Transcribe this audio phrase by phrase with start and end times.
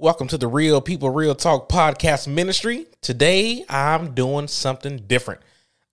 [0.00, 2.86] Welcome to the Real People Real Talk podcast ministry.
[3.02, 5.42] Today, I'm doing something different.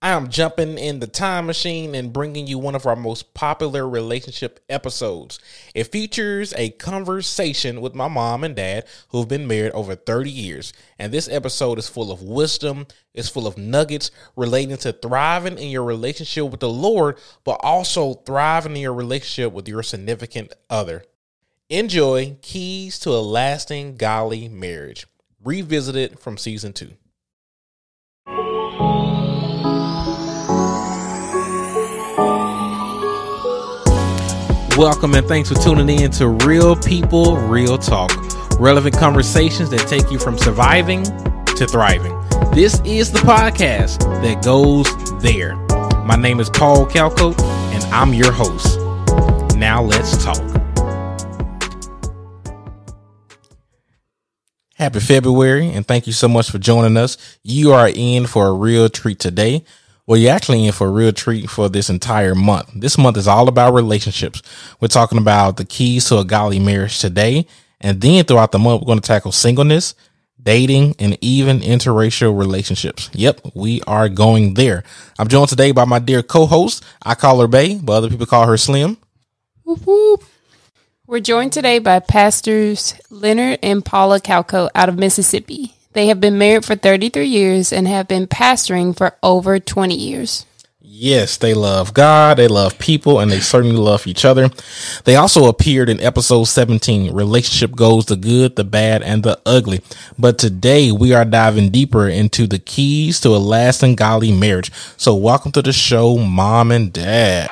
[0.00, 3.86] I am jumping in the time machine and bringing you one of our most popular
[3.86, 5.38] relationship episodes.
[5.74, 10.72] It features a conversation with my mom and dad who've been married over 30 years.
[10.98, 15.68] And this episode is full of wisdom, it's full of nuggets relating to thriving in
[15.68, 21.04] your relationship with the Lord, but also thriving in your relationship with your significant other.
[21.70, 25.06] Enjoy Keys to a Lasting Godly Marriage,
[25.44, 26.92] revisited from season two.
[34.78, 38.12] Welcome and thanks for tuning in to Real People, Real Talk.
[38.58, 42.18] Relevant conversations that take you from surviving to thriving.
[42.54, 44.86] This is the podcast that goes
[45.20, 45.56] there.
[46.06, 47.38] My name is Paul Calco,
[47.74, 48.78] and I'm your host.
[49.58, 50.57] Now let's talk.
[54.78, 57.16] Happy February, and thank you so much for joining us.
[57.42, 59.64] You are in for a real treat today.
[60.06, 62.70] Well, you're actually in for a real treat for this entire month.
[62.76, 64.40] This month is all about relationships.
[64.80, 67.48] We're talking about the keys to a godly marriage today.
[67.80, 69.96] And then throughout the month, we're going to tackle singleness,
[70.40, 73.10] dating, and even interracial relationships.
[73.14, 74.84] Yep, we are going there.
[75.18, 76.84] I'm joined today by my dear co-host.
[77.02, 78.96] I call her Bay, but other people call her Slim.
[79.64, 80.22] Whoop, whoop.
[81.08, 85.72] We're joined today by pastors Leonard and Paula Calco out of Mississippi.
[85.94, 90.44] They have been married for 33 years and have been pastoring for over 20 years.
[90.82, 94.50] Yes, they love God, they love people, and they certainly love each other.
[95.04, 99.80] They also appeared in episode 17 Relationship Goals the Good, the Bad, and the Ugly.
[100.18, 104.70] But today we are diving deeper into the keys to a lasting godly marriage.
[104.98, 107.48] So, welcome to the show, Mom and Dad.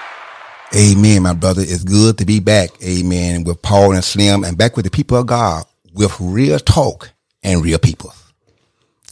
[0.75, 1.63] Amen, my brother.
[1.65, 2.71] It's good to be back.
[2.83, 3.45] Amen.
[3.45, 5.65] With Paul and Slim and back with the people of God
[5.95, 7.11] with real talk
[7.43, 8.13] and real people.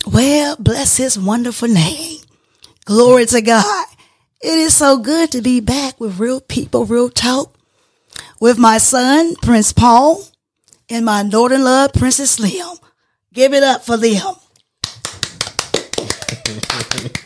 [0.06, 2.20] Well, bless his wonderful name.
[2.84, 3.86] Glory to God.
[4.42, 7.55] It is so good to be back with real people, real talk,
[8.40, 10.23] with my son, Prince Paul,
[10.90, 12.77] and my Northern love, Princess Slim.
[13.33, 14.34] Give it up for them.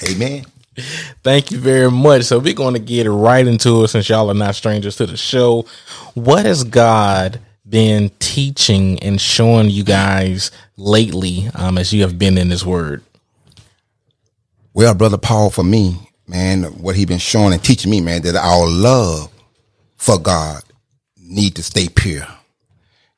[0.08, 0.44] Amen.
[1.22, 2.25] Thank you very much.
[2.25, 5.16] So we're going to get right into it since y'all are not strangers to the
[5.16, 5.66] show.
[6.15, 12.39] What has God been teaching and showing you guys lately um, as you have been
[12.39, 13.03] in this word?
[14.72, 15.97] Well, brother Paul, for me,
[16.27, 19.31] man, what He's been showing and teaching me, man, that our love
[19.97, 20.62] for God
[21.16, 22.27] need to stay pure.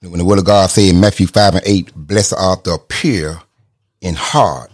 [0.01, 3.43] When the word of God say in Matthew 5 and 8, blessed art the pure
[4.01, 4.71] in heart,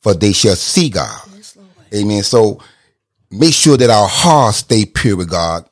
[0.00, 1.29] for they shall see God.
[1.94, 2.22] Amen.
[2.22, 2.62] So
[3.30, 5.68] make sure that our hearts stay pure with God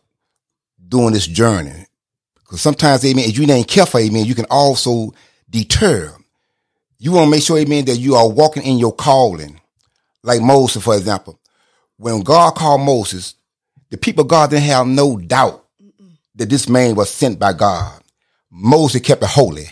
[0.88, 1.86] during this journey.
[2.34, 5.12] Because sometimes, amen, if you ain't careful, amen, you can also
[5.50, 6.14] deter.
[6.98, 9.60] You want to make sure, amen, that you are walking in your calling.
[10.22, 11.38] Like Moses, for example.
[11.96, 13.34] When God called Moses,
[13.90, 15.64] the people of God didn't have no doubt
[16.34, 18.02] that this man was sent by God.
[18.50, 19.68] Moses kept it holy.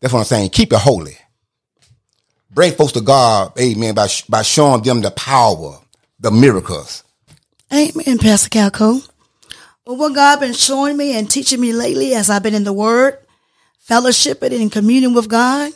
[0.00, 0.50] That's what I'm saying.
[0.50, 1.16] Keep it holy.
[2.54, 5.78] Bring folks to God, amen, by, by showing them the power,
[6.20, 7.02] the miracles.
[7.72, 9.08] Amen, Pastor Calco.
[9.86, 12.72] Well, what God been showing me and teaching me lately as I've been in the
[12.74, 13.16] Word,
[13.88, 15.72] fellowshipping and communion with God,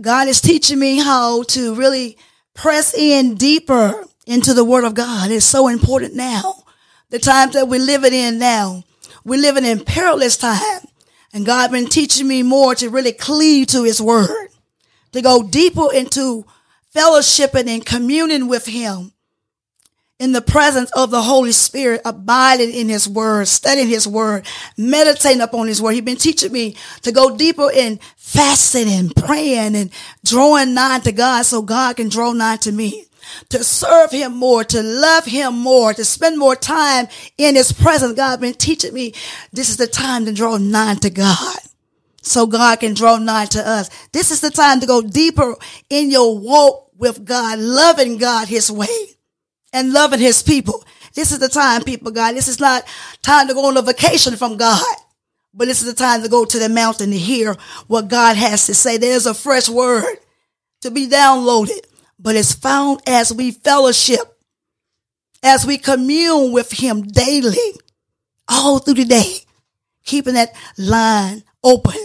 [0.00, 2.16] God is teaching me how to really
[2.54, 5.32] press in deeper into the Word of God.
[5.32, 6.62] It's so important now.
[7.10, 8.84] The times that we're living in now,
[9.24, 10.82] we're living in perilous time.
[11.32, 14.47] And God been teaching me more to really cleave to His Word
[15.12, 16.44] to go deeper into
[16.94, 19.12] fellowshipping and communing with him
[20.18, 24.44] in the presence of the Holy Spirit, abiding in his word, studying his word,
[24.76, 25.92] meditating upon his word.
[25.92, 29.90] He's been teaching me to go deeper in fasting and praying and
[30.24, 33.04] drawing nigh to God so God can draw nigh to me.
[33.50, 38.14] To serve him more, to love him more, to spend more time in his presence.
[38.14, 39.12] God been teaching me
[39.52, 41.58] this is the time to draw nigh to God
[42.22, 43.90] so God can draw nigh to us.
[44.12, 45.56] This is the time to go deeper
[45.88, 49.16] in your walk with God, loving God his way
[49.72, 50.84] and loving his people.
[51.14, 52.34] This is the time, people, God.
[52.34, 52.84] This is not
[53.22, 54.96] time to go on a vacation from God,
[55.54, 57.56] but this is the time to go to the mountain to hear
[57.86, 58.98] what God has to say.
[58.98, 60.16] There's a fresh word
[60.82, 61.80] to be downloaded,
[62.18, 64.20] but it's found as we fellowship,
[65.42, 67.56] as we commune with him daily,
[68.48, 69.38] all through the day,
[70.04, 71.98] keeping that line open.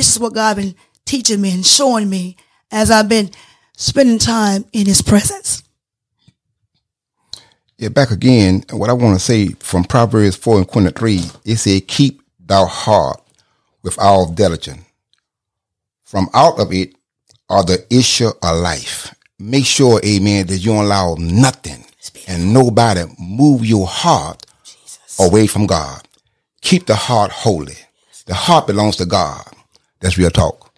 [0.00, 0.74] This is what God been
[1.04, 2.34] teaching me and showing me
[2.70, 3.30] as I've been
[3.76, 5.62] spending time in his presence.
[7.76, 11.86] Yeah, back again, what I want to say from Proverbs 4 and 23, it said,
[11.86, 13.20] keep thou heart
[13.82, 14.80] with all diligence,
[16.02, 16.94] from out of it
[17.50, 19.14] are the issue of life.
[19.38, 21.84] Make sure, amen, that you don't allow nothing
[22.26, 24.46] and nobody move your heart
[25.18, 26.08] away from God.
[26.62, 27.76] Keep the heart holy.
[28.24, 29.44] The heart belongs to God.
[30.00, 30.72] That's real talk.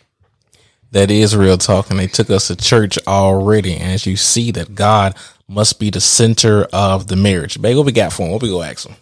[0.90, 1.90] That is real talk.
[1.90, 3.74] And they took us to church already.
[3.74, 5.16] And as you see that God
[5.48, 7.60] must be the center of the marriage.
[7.60, 8.32] Babe, what we got for him?
[8.32, 8.96] What we go ask him?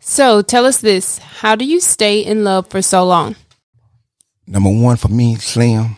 [0.00, 3.36] So tell us this How do you stay in love for so long?
[4.46, 5.96] Number one for me, Slim,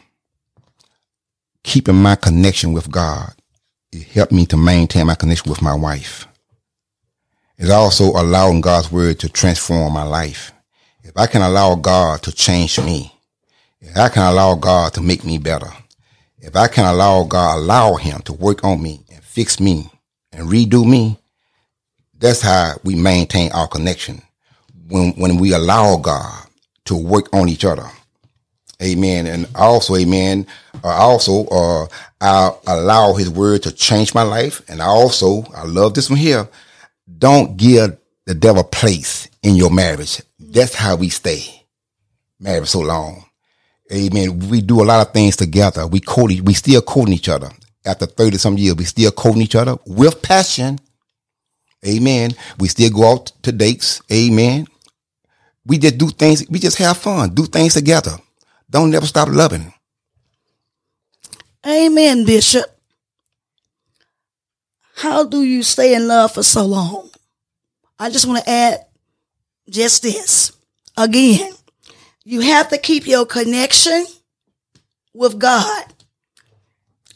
[1.64, 3.32] keeping my connection with God.
[3.92, 6.28] It helped me to maintain my connection with my wife.
[7.58, 10.52] It's also allowing God's word to transform my life.
[11.06, 13.12] If I can allow God to change me,
[13.81, 15.69] if I can allow God to make me better,
[16.41, 19.88] if I can allow God, allow him to work on me and fix me
[20.32, 21.17] and redo me,
[22.19, 24.20] that's how we maintain our connection.
[24.88, 26.49] When, when we allow God
[26.87, 27.87] to work on each other.
[28.82, 29.26] Amen.
[29.26, 30.44] And also, amen.
[30.82, 31.87] Uh, also, uh,
[32.20, 34.61] I allow his word to change my life.
[34.69, 36.49] And I also, I love this one here.
[37.19, 40.20] Don't give the devil place in your marriage.
[40.40, 41.44] That's how we stay
[42.40, 43.25] married so long.
[43.93, 44.40] Amen.
[44.50, 45.87] We do a lot of things together.
[45.87, 47.50] We quote, we still quoting each other
[47.84, 48.75] after 30 some years.
[48.75, 50.81] We still quoting each other with passion.
[51.87, 52.32] Amen.
[52.58, 54.02] We still go out to dates.
[54.12, 54.66] Amen.
[55.64, 56.44] We just do things.
[56.50, 57.32] We just have fun.
[57.32, 58.16] Do things together.
[58.69, 59.72] Don't never stop loving.
[61.64, 62.64] Amen, Bishop.
[64.96, 67.10] How do you stay in love for so long?
[67.99, 68.86] I just want to add
[69.68, 70.52] just this.
[70.96, 71.52] Again,
[72.24, 74.06] you have to keep your connection
[75.14, 75.84] with God.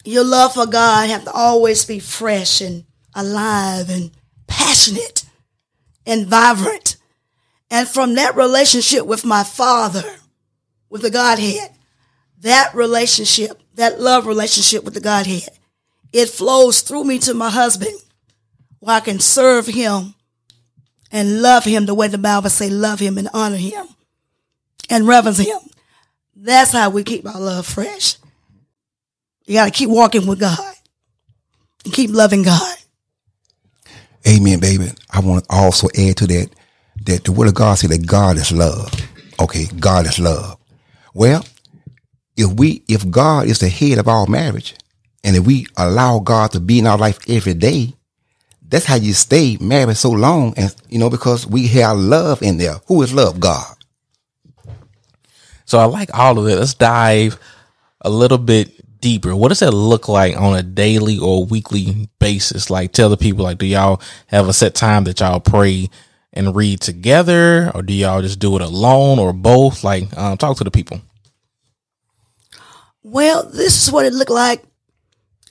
[0.04, 4.10] Your love for God have to always be fresh and alive and
[4.46, 5.24] passionate
[6.06, 6.96] and vibrant.
[7.70, 10.04] And from that relationship with my father,
[10.88, 11.70] with the Godhead,
[12.40, 15.50] that relationship, that love relationship with the Godhead,
[16.12, 17.96] it flows through me to my husband
[18.80, 20.14] where I can serve him
[21.12, 23.86] and love him the way the Bible say love him and honor him
[24.88, 25.58] and reverence him.
[26.36, 28.16] That's how we keep our love fresh.
[29.46, 30.74] You got to keep walking with God
[31.84, 32.76] and keep loving God.
[34.28, 34.90] Amen, baby.
[35.10, 36.50] I want to also add to that
[37.06, 38.92] that the word of God said that God is love.
[39.40, 40.58] Okay, God is love.
[41.14, 41.44] Well,
[42.36, 44.74] if we if God is the head of our marriage,
[45.24, 47.94] and if we allow God to be in our life every day,
[48.70, 52.56] that's how you stay married so long, and you know because we have love in
[52.56, 52.76] there.
[52.86, 53.40] Who is love?
[53.40, 53.76] God.
[55.64, 56.56] So I like all of it.
[56.56, 57.38] Let's dive
[58.00, 59.34] a little bit deeper.
[59.34, 62.70] What does that look like on a daily or weekly basis?
[62.70, 65.88] Like tell the people like do y'all have a set time that y'all pray
[66.32, 69.84] and read together or do y'all just do it alone or both?
[69.84, 71.00] Like um, talk to the people.
[73.02, 74.62] Well, this is what it looked like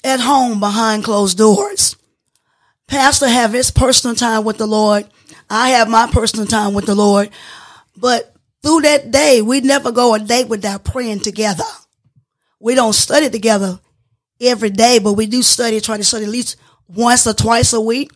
[0.03, 1.95] at home behind closed doors.
[2.89, 5.05] Pastor have his personal time with the Lord.
[5.47, 7.29] I have my personal time with the Lord.
[7.95, 11.63] But through that day, we never go a day without praying together.
[12.59, 13.79] We don't study together
[14.41, 16.57] every day, but we do study, try to study at least
[16.87, 18.11] once or twice a week.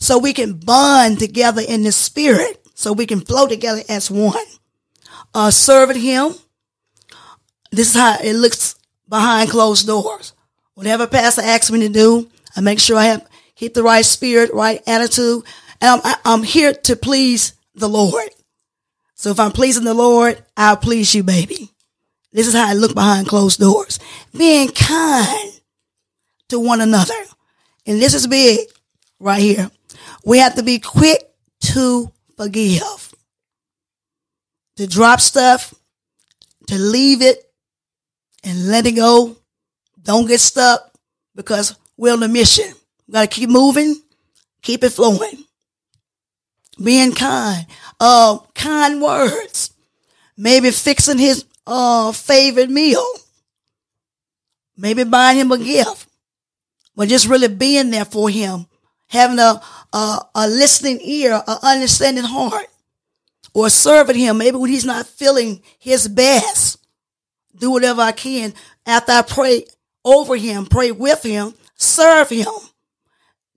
[0.00, 2.66] So we can bond together in the spirit.
[2.74, 4.38] So we can flow together as one.
[5.34, 6.34] Uh, serving him.
[7.70, 8.76] This is how it looks
[9.06, 10.32] behind closed doors.
[10.74, 13.27] Whatever pastor asks me to do, I make sure I have
[13.58, 15.44] keep the right spirit, right attitude.
[15.80, 18.30] And I'm, I'm here to please the Lord.
[19.14, 21.70] So if I'm pleasing the Lord, I'll please you, baby.
[22.32, 23.98] This is how I look behind closed doors.
[24.36, 25.60] Being kind
[26.48, 27.14] to one another.
[27.86, 28.60] And this is big
[29.18, 29.70] right here.
[30.24, 31.22] We have to be quick
[31.60, 33.14] to forgive,
[34.76, 35.74] to drop stuff,
[36.68, 37.50] to leave it
[38.44, 39.36] and let it go.
[40.00, 40.92] Don't get stuck
[41.34, 42.72] because we're on a mission.
[43.08, 43.96] We got to keep moving,
[44.62, 45.44] keep it flowing.
[46.82, 47.66] Being kind,
[47.98, 49.72] uh, kind words,
[50.36, 53.04] maybe fixing his uh, favorite meal,
[54.76, 56.06] maybe buying him a gift,
[56.94, 58.66] but just really being there for him,
[59.08, 59.60] having a,
[59.92, 62.66] a, a listening ear, an understanding heart,
[63.54, 66.78] or serving him maybe when he's not feeling his best.
[67.56, 68.54] Do whatever I can
[68.86, 69.64] after I pray
[70.04, 72.46] over him, pray with him, serve him.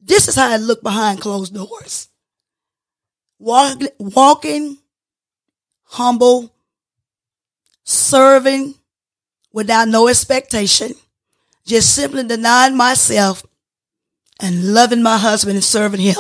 [0.01, 2.09] This is how I look behind closed doors.
[3.39, 4.77] Walk, walking
[5.83, 6.53] humble,
[7.83, 8.75] serving
[9.53, 10.93] without no expectation,
[11.65, 13.45] just simply denying myself
[14.39, 16.15] and loving my husband and serving him.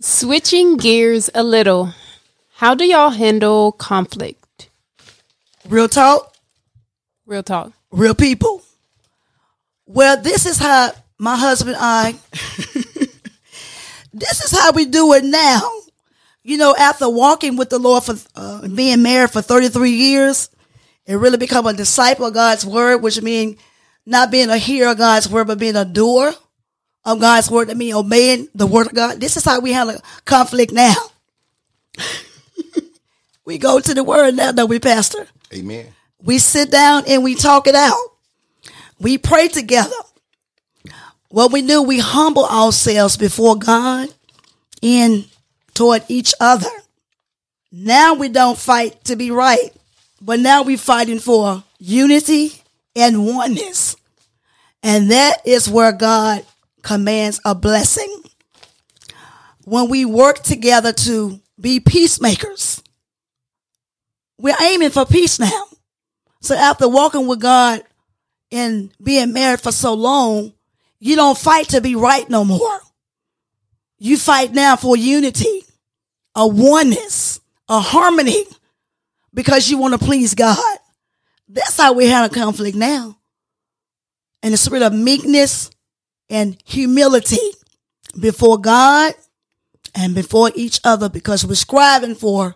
[0.00, 1.92] Switching gears a little,
[2.56, 4.70] how do y'all handle conflict?
[5.68, 6.34] Real talk,
[7.26, 7.72] Real talk.
[7.90, 8.62] real people.
[9.86, 12.12] Well, this is how my husband and I,
[14.12, 15.70] this is how we do it now.
[16.42, 20.48] You know, after walking with the Lord for uh, being married for 33 years,
[21.06, 23.58] and really become a disciple of God's word, which means
[24.04, 26.34] not being a hearer of God's word, but being a doer
[27.04, 27.68] of God's word.
[27.68, 29.20] That means obeying the word of God.
[29.20, 30.94] This is how we handle conflict now.
[33.44, 35.26] we go to the word now, don't we, Pastor?
[35.54, 35.86] Amen.
[36.22, 37.98] We sit down and we talk it out.
[38.98, 39.94] We pray together.
[41.28, 44.08] What we do, we humble ourselves before God
[44.82, 45.26] and
[45.74, 46.68] toward each other.
[47.72, 49.70] Now we don't fight to be right,
[50.20, 52.52] but now we're fighting for unity
[52.94, 53.96] and oneness.
[54.82, 56.44] And that is where God
[56.82, 58.22] commands a blessing.
[59.64, 62.82] When we work together to be peacemakers,
[64.38, 65.64] we're aiming for peace now.
[66.40, 67.82] So after walking with God
[68.52, 70.52] and being married for so long,
[70.98, 72.80] you don't fight to be right no more.
[73.98, 75.64] You fight now for unity,
[76.34, 78.44] a oneness, a harmony,
[79.32, 80.78] because you want to please God.
[81.48, 83.18] That's how we handle conflict now.
[84.42, 85.70] And the spirit of meekness
[86.28, 87.38] and humility
[88.18, 89.14] before God
[89.94, 92.54] and before each other because we're striving for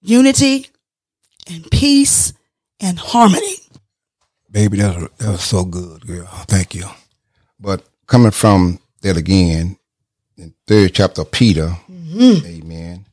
[0.00, 0.68] unity
[1.48, 2.32] and peace
[2.80, 3.56] and harmony.
[4.50, 6.26] Baby, that was, that was so good, girl.
[6.46, 6.86] Thank you.
[7.58, 9.76] But coming from that again,
[10.36, 11.74] in third chapter of Peter,
[12.46, 13.06] amen,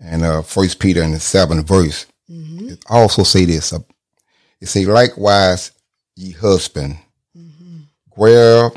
[0.00, 3.78] and uh, first Peter in the seventh verse, it also say this, uh,
[4.60, 5.72] it say, likewise,
[6.16, 6.98] ye husband,
[8.14, 8.70] where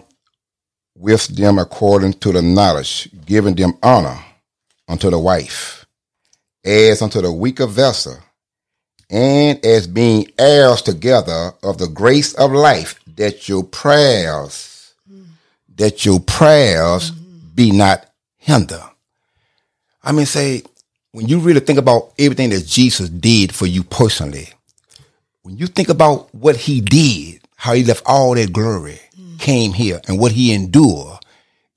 [0.96, 4.18] with them according to the knowledge, giving them honor
[4.88, 5.86] unto the wife,
[6.64, 8.18] as unto the weaker vessel,
[9.10, 14.68] and as being heirs together of the grace of life, that your prayers,
[15.76, 18.06] that your prayers be not
[18.38, 18.84] hindered.
[20.04, 20.64] I mean, say,
[21.12, 24.50] when you really think about everything that Jesus did for you personally,
[25.44, 29.00] when you think about what he did, how he left all that glory,
[29.38, 31.18] came here, and what he endured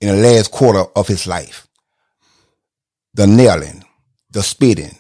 [0.01, 1.67] in the last quarter of his life,
[3.15, 3.85] the nailing,
[4.31, 4.97] the spitting,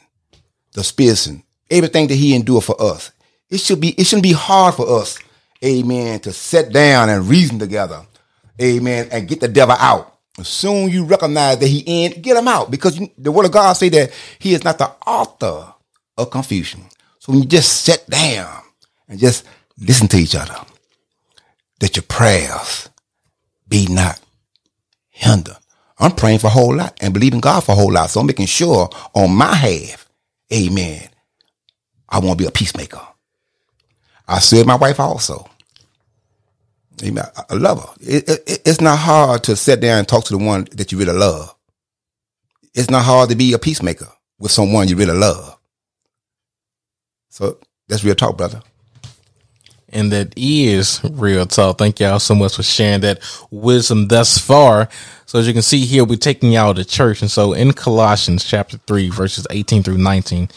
[0.73, 3.11] the spitting, everything that he endured for us.
[3.51, 5.19] It should be, it shouldn't be hard for us,
[5.65, 8.07] amen, to sit down and reason together,
[8.61, 10.14] amen, and get the devil out.
[10.38, 13.75] As soon you recognize that he in, get him out because the word of God
[13.75, 15.73] say that he is not the author
[16.18, 16.84] of confusion.
[17.20, 18.62] So when you just sit down
[19.08, 19.44] and just
[19.78, 20.56] listen to each other,
[21.80, 22.88] that your prayers
[23.68, 24.20] be not
[25.11, 25.56] hindered.
[25.99, 28.11] I'm praying for a whole lot and believing God for a whole lot.
[28.11, 30.08] So I'm making sure on my half,
[30.52, 31.08] amen,
[32.08, 33.00] I want to be a peacemaker.
[34.26, 35.49] I serve my wife also.
[37.03, 37.25] Amen.
[37.37, 37.95] I- love her.
[38.01, 40.99] It, it, it's not hard to sit down and talk to the one that you
[40.99, 41.55] really love.
[42.75, 44.09] It's not hard to be a peacemaker
[44.39, 45.59] with someone you really love.
[47.31, 47.59] So
[47.89, 48.63] that's real talk, brother.
[49.89, 51.79] And that is real talk.
[51.79, 54.89] Thank y'all so much for sharing that wisdom thus far.
[55.27, 57.23] So as you can see here, we're taking y'all to church.
[57.23, 60.49] And so in Colossians chapter 3, verses 18 through 19,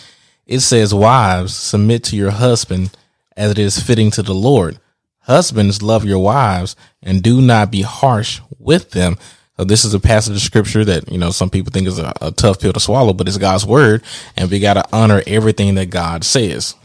[0.47, 2.91] it says, Wives, submit to your husband
[3.35, 4.79] as it is fitting to the Lord.
[5.27, 9.17] Husbands, love your wives and do not be harsh with them.
[9.57, 12.13] So this is a passage of scripture that, you know, some people think is a,
[12.21, 14.03] a tough pill to swallow, but it's God's word.
[14.37, 16.75] And we got to honor everything that God says.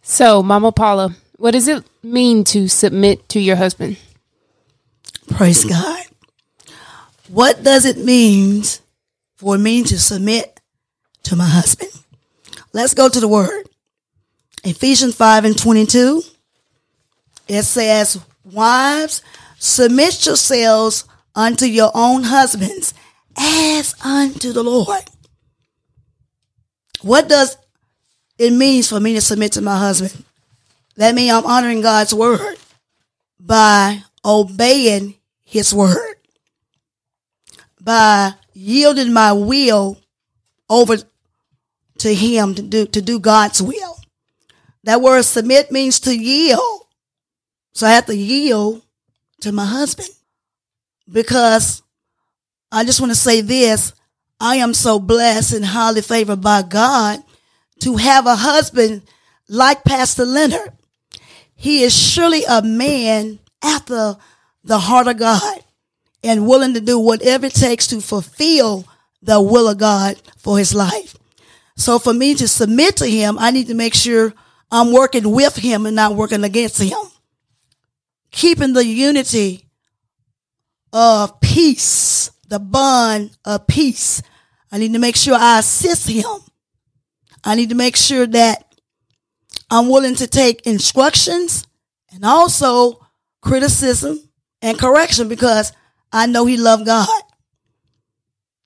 [0.00, 3.98] So, Mama Paula, what does it mean to submit to your husband?
[5.28, 6.04] Praise God.
[7.28, 8.62] What does it mean
[9.36, 10.58] for me to submit
[11.24, 11.90] to my husband?
[12.72, 13.68] Let's go to the word.
[14.64, 16.22] Ephesians 5 and 22.
[17.52, 19.20] It says, Wives,
[19.58, 21.04] submit yourselves
[21.34, 22.94] unto your own husbands
[23.36, 25.02] as unto the Lord.
[27.02, 27.56] What does
[28.38, 30.24] it mean for me to submit to my husband?
[30.96, 32.56] That means I'm honoring God's word
[33.38, 36.16] by obeying his word,
[37.80, 39.98] by yielding my will
[40.70, 40.96] over
[41.98, 43.98] to him to do, to do God's will.
[44.84, 46.81] That word submit means to yield.
[47.72, 48.82] So I have to yield
[49.40, 50.08] to my husband
[51.10, 51.82] because
[52.70, 53.92] I just want to say this.
[54.40, 57.20] I am so blessed and highly favored by God
[57.80, 59.02] to have a husband
[59.48, 60.72] like Pastor Leonard.
[61.54, 64.16] He is surely a man after
[64.64, 65.60] the heart of God
[66.24, 68.86] and willing to do whatever it takes to fulfill
[69.22, 71.16] the will of God for his life.
[71.76, 74.34] So for me to submit to him, I need to make sure
[74.70, 76.98] I'm working with him and not working against him.
[78.32, 79.68] Keeping the unity
[80.92, 84.22] of peace, the bond of peace.
[84.70, 86.24] I need to make sure I assist him.
[87.44, 88.74] I need to make sure that
[89.70, 91.66] I'm willing to take instructions
[92.12, 93.00] and also
[93.40, 94.18] criticism
[94.60, 95.72] and correction because
[96.12, 97.22] I know he loved God.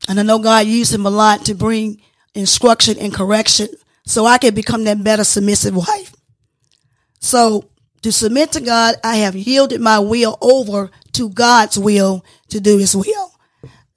[0.09, 2.01] And I know God used him a lot to bring
[2.35, 3.69] instruction and correction
[4.05, 6.15] so I can become that better submissive wife.
[7.21, 7.71] So
[8.07, 12.79] to submit to God, I have yielded my will over to God's will to do
[12.79, 13.33] his will.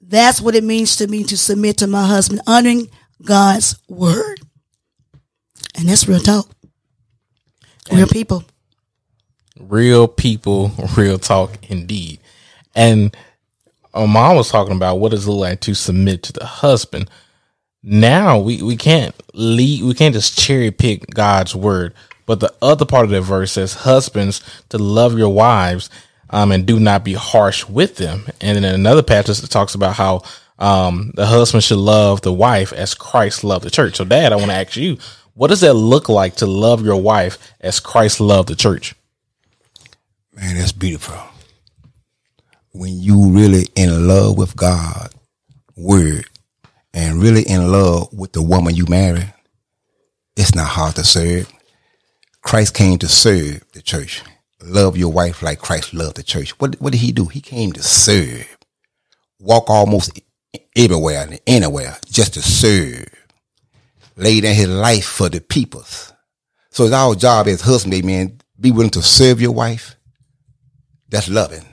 [0.00, 2.88] That's what it means to me to submit to my husband, honoring
[3.24, 4.40] God's word.
[5.78, 6.48] And that's real talk.
[7.92, 8.42] Real people.
[9.60, 12.18] Real people, real talk indeed.
[12.74, 13.16] And
[13.94, 17.08] uh, mom was talking about what does it look like to submit to the husband.
[17.84, 21.94] Now we, we can't lead, we can't just cherry pick God's word.
[22.30, 25.90] But the other part of the verse says, husbands to love your wives,
[26.30, 28.28] um, and do not be harsh with them.
[28.40, 30.22] And then another passage that talks about how,
[30.56, 33.96] um, the husband should love the wife as Christ loved the church.
[33.96, 34.98] So dad, I want to ask you,
[35.34, 38.94] what does that look like to love your wife as Christ loved the church?
[40.32, 41.20] Man, that's beautiful.
[42.70, 45.12] When you really in love with God,
[45.76, 46.26] word,
[46.94, 49.34] and really in love with the woman you marry,
[50.36, 51.52] it's not hard to serve.
[52.42, 54.22] Christ came to serve the church.
[54.62, 56.58] Love your wife like Christ loved the church.
[56.60, 57.26] What, what did he do?
[57.26, 58.56] He came to serve.
[59.38, 60.20] Walk almost
[60.76, 63.08] everywhere and anywhere just to serve.
[64.16, 66.12] Lay down his life for the peoples.
[66.70, 69.96] So it's our job as husband, amen, be willing to serve your wife.
[71.08, 71.64] That's loving.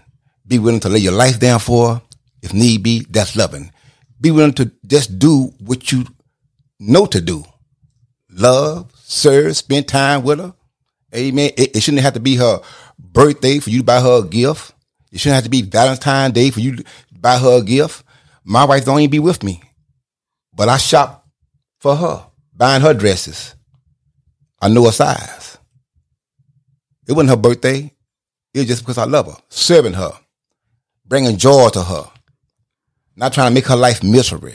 [0.48, 2.02] Be willing to lay your life down for her,
[2.42, 3.06] if need be.
[3.10, 3.72] That's loving.
[4.20, 6.06] Be willing to just do what you
[6.80, 7.44] know to do.
[8.32, 10.54] Love, serve, spend time with her.
[11.16, 11.52] Amen.
[11.58, 12.62] It, it shouldn't have to be her
[13.00, 14.74] birthday for you to buy her a gift.
[15.12, 18.04] It shouldn't have to be Valentine's Day for you to buy her a gift.
[18.44, 19.62] My wife don't even be with me,
[20.54, 21.28] but I shop
[21.80, 23.56] for her, buying her dresses.
[24.62, 25.58] I know her size.
[27.08, 27.94] It wasn't her birthday.
[28.54, 30.12] It was just because I love her, serving her,
[31.06, 32.06] bringing joy to her,
[33.16, 34.52] not trying to make her life miserable,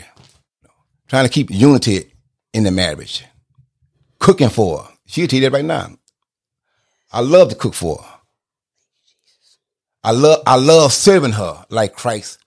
[1.07, 2.13] trying to keep unity
[2.53, 3.23] in the marriage,
[4.23, 4.89] cooking for her.
[5.05, 5.97] She'll tell you that right now.
[7.11, 8.09] I love to cook for her.
[10.01, 12.39] I love I love serving her like Christ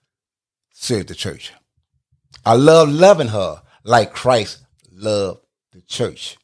[0.71, 1.53] served the church.
[2.45, 6.37] I love loving her like Christ loved the church.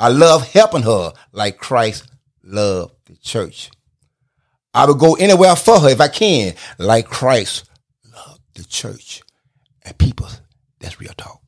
[0.00, 2.10] I love helping her like Christ
[2.42, 3.70] loved the church.
[4.72, 7.68] I would go anywhere for her if I can, like Christ
[8.14, 9.22] loved the church.
[9.82, 10.28] And people,
[10.80, 11.42] that's real talk.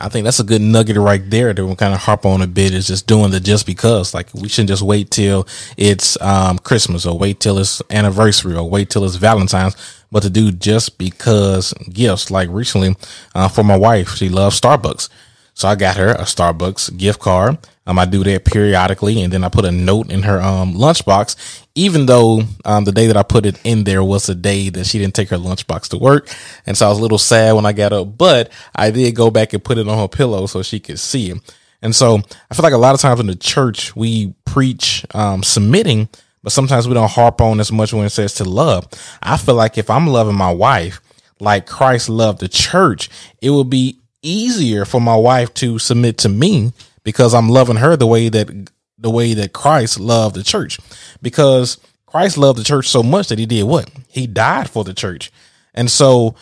[0.00, 2.72] I think that's a good nugget right there we kind of harp on a bit
[2.72, 4.14] is just doing the just because.
[4.14, 8.68] Like we shouldn't just wait till it's um, Christmas or wait till it's anniversary or
[8.68, 9.76] wait till it's Valentine's,
[10.10, 12.30] but to do just because gifts.
[12.30, 12.96] Like recently,
[13.34, 15.08] uh, for my wife, she loves Starbucks.
[15.54, 17.58] So I got her a Starbucks gift card.
[17.90, 21.64] Um, I do that periodically, and then I put a note in her um lunchbox.
[21.74, 24.86] Even though um the day that I put it in there was the day that
[24.86, 26.28] she didn't take her lunchbox to work,
[26.66, 28.16] and so I was a little sad when I got up.
[28.16, 31.32] But I did go back and put it on her pillow so she could see
[31.32, 31.56] it.
[31.82, 35.42] And so I feel like a lot of times in the church we preach um
[35.42, 36.08] submitting,
[36.44, 38.86] but sometimes we don't harp on as much when it says to love.
[39.20, 41.00] I feel like if I'm loving my wife
[41.40, 43.10] like Christ loved the church,
[43.42, 46.72] it would be easier for my wife to submit to me
[47.02, 50.78] because I'm loving her the way that the way that Christ loved the church.
[51.22, 53.90] Because Christ loved the church so much that he did what?
[54.08, 55.30] He died for the church.
[55.74, 56.34] And so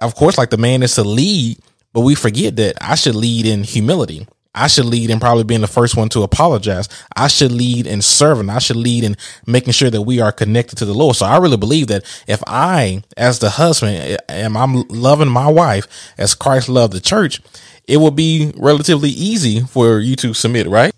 [0.00, 1.58] of course like the man is to lead,
[1.92, 4.26] but we forget that I should lead in humility.
[4.54, 6.88] I should lead in probably being the first one to apologize.
[7.16, 8.50] I should lead in serving.
[8.50, 11.16] I should lead in making sure that we are connected to the Lord.
[11.16, 15.88] So I really believe that if I, as the husband, am I'm loving my wife
[16.16, 17.40] as Christ loved the church,
[17.86, 20.94] it will be relatively easy for you to submit, right?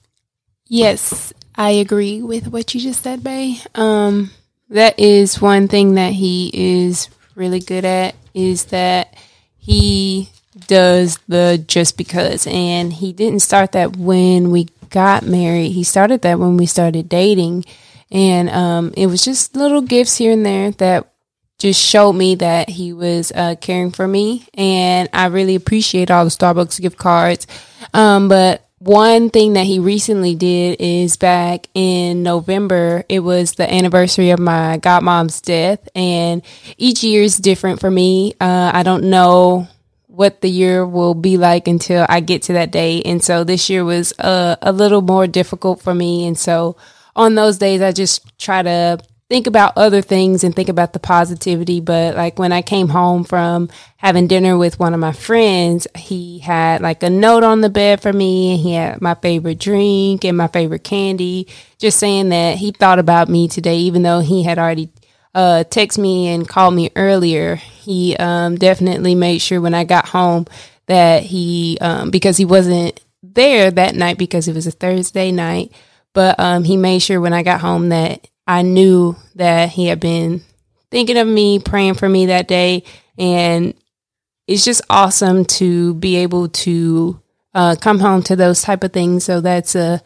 [0.68, 3.58] Yes, I agree with what you just said, Bay.
[3.74, 4.30] Um,
[4.68, 9.14] that is one thing that he is really good at is that
[9.58, 10.28] he
[10.66, 15.72] does the just because, and he didn't start that when we got married.
[15.72, 17.64] He started that when we started dating,
[18.10, 21.12] and um, it was just little gifts here and there that
[21.58, 26.24] just showed me that he was uh, caring for me, and I really appreciate all
[26.24, 27.46] the Starbucks gift cards.
[27.94, 33.72] Um, but one thing that he recently did is back in November, it was the
[33.72, 36.42] anniversary of my godmom's death, and
[36.76, 38.34] each year is different for me.
[38.40, 39.68] Uh, I don't know
[40.16, 43.02] what the year will be like until I get to that day.
[43.02, 46.26] And so this year was uh, a little more difficult for me.
[46.26, 46.76] And so
[47.14, 50.98] on those days, I just try to think about other things and think about the
[50.98, 51.80] positivity.
[51.80, 56.38] But like when I came home from having dinner with one of my friends, he
[56.38, 60.24] had like a note on the bed for me and he had my favorite drink
[60.24, 64.44] and my favorite candy, just saying that he thought about me today, even though he
[64.44, 64.90] had already
[65.34, 65.64] uh,
[65.98, 67.56] me and called me earlier.
[67.56, 70.46] He um, definitely made sure when I got home
[70.86, 75.72] that he, um, because he wasn't there that night because it was a Thursday night,
[76.14, 80.00] but um, he made sure when I got home that I knew that he had
[80.00, 80.42] been
[80.90, 82.84] thinking of me, praying for me that day.
[83.18, 83.74] And
[84.46, 87.20] it's just awesome to be able to
[87.54, 89.24] uh, come home to those type of things.
[89.24, 90.02] So that's a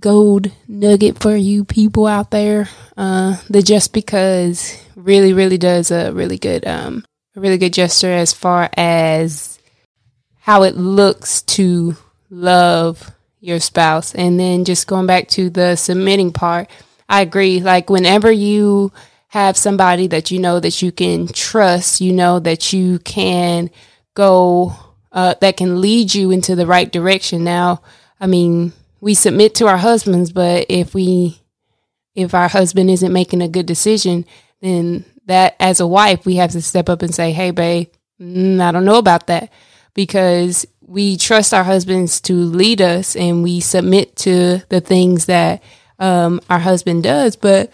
[0.00, 2.68] gold nugget for you people out there.
[2.96, 8.12] Uh, the just because really, really does a really good, um, a really good gesture
[8.12, 9.58] as far as
[10.40, 11.96] how it looks to
[12.30, 13.10] love
[13.40, 14.14] your spouse.
[14.14, 16.70] And then just going back to the submitting part,
[17.08, 17.60] I agree.
[17.60, 18.92] Like whenever you
[19.28, 23.70] have somebody that you know that you can trust, you know that you can
[24.14, 24.74] go,
[25.12, 27.44] uh, that can lead you into the right direction.
[27.44, 27.82] Now,
[28.20, 31.40] I mean, we submit to our husbands, but if we,
[32.14, 34.24] if our husband isn't making a good decision,
[34.60, 37.88] then that as a wife, we have to step up and say, Hey, babe,
[38.20, 39.52] mm, I don't know about that
[39.94, 45.62] because we trust our husbands to lead us and we submit to the things that
[45.98, 47.72] um, our husband does, but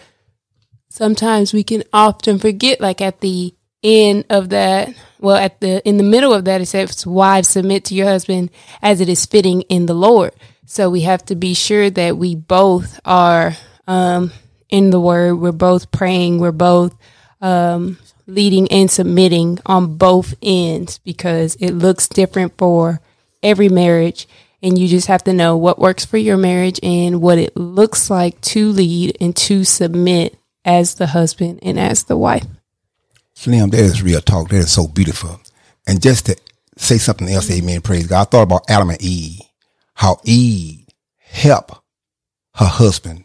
[0.88, 5.96] sometimes we can often forget, like at the end of that, well, at the in
[5.96, 9.62] the middle of that, it says, "Wives, submit to your husband as it is fitting
[9.62, 10.32] in the Lord."
[10.66, 13.54] So we have to be sure that we both are
[13.86, 14.32] um,
[14.68, 15.34] in the Word.
[15.34, 16.38] We're both praying.
[16.38, 16.94] We're both
[17.40, 23.00] um, leading and submitting on both ends because it looks different for
[23.42, 24.28] every marriage
[24.62, 28.08] and you just have to know what works for your marriage and what it looks
[28.08, 32.46] like to lead and to submit as the husband and as the wife.
[33.34, 34.50] Slim, that is real talk.
[34.50, 35.40] That is so beautiful.
[35.86, 36.36] And just to
[36.76, 38.20] say something else, amen, praise God.
[38.20, 39.40] I thought about Adam and Eve,
[39.94, 40.86] how Eve
[41.18, 41.74] helped
[42.54, 43.24] her husband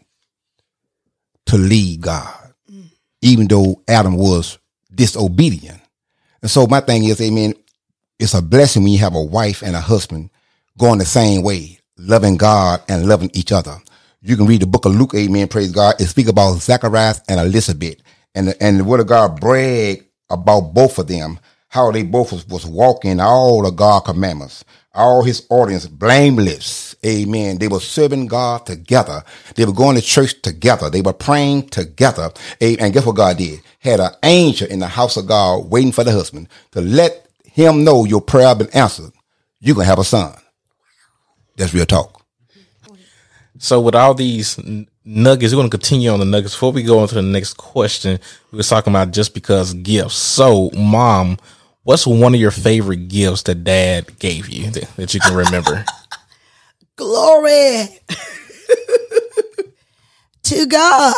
[1.46, 2.52] to lead God,
[3.22, 4.58] even though Adam was
[4.92, 5.80] disobedient.
[6.42, 7.54] And so my thing is, amen,
[8.18, 10.30] it's a blessing when you have a wife and a husband
[10.78, 13.76] going the same way, loving God and loving each other.
[14.22, 16.00] You can read the book of Luke, amen, praise God.
[16.00, 18.00] It speak about Zacharias and Elizabeth.
[18.34, 22.46] And, and the word of God brag about both of them, how they both was,
[22.46, 24.64] was walking all the God commandments,
[24.94, 26.94] all his ordinance, blameless.
[27.04, 27.58] Amen.
[27.58, 29.22] They were serving God together.
[29.54, 30.90] They were going to church together.
[30.90, 32.30] They were praying together.
[32.60, 33.62] And guess what God did?
[33.80, 37.84] Had an angel in the house of God waiting for the husband to let him
[37.84, 39.12] know your prayer been answered.
[39.60, 40.34] You're going to have a son.
[41.58, 42.24] That's real talk.
[43.58, 44.58] So with all these
[45.04, 46.54] nuggets, we're going to continue on the nuggets.
[46.54, 48.20] Before we go on to the next question,
[48.52, 50.14] we were talking about just because gifts.
[50.14, 51.38] So, mom,
[51.82, 55.84] what's one of your favorite gifts that dad gave you that, that you can remember?
[56.96, 57.88] Glory
[60.44, 61.14] to God.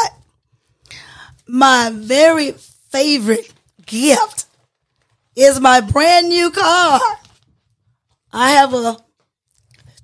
[1.46, 3.52] My very favorite
[3.84, 4.46] gift
[5.36, 7.00] is my brand new car.
[8.32, 8.96] I have a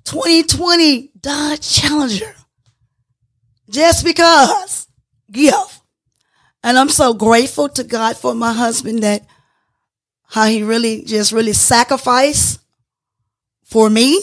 [0.07, 2.33] 2020 Dodge Challenger.
[3.69, 4.87] Just because.
[5.29, 5.81] Give.
[6.63, 9.25] And I'm so grateful to God for my husband that
[10.23, 12.61] how he really just really sacrificed
[13.65, 14.21] for me.